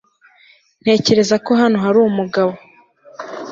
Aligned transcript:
ntekereza 0.81 1.35
ko 1.45 1.51
hano 1.61 1.77
hari 1.83 1.97
umugabo 2.09 2.53